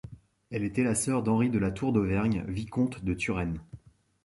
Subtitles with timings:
[0.49, 3.59] Elle était la sœur d'Henri de La Tour d'Auvergne, vicomte de Turenne.